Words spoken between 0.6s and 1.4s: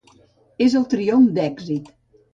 És el triomf